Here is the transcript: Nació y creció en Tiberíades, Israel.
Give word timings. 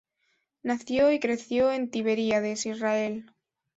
Nació 0.63 1.11
y 1.11 1.19
creció 1.19 1.71
en 1.71 1.91
Tiberíades, 1.91 2.65
Israel. 2.65 3.31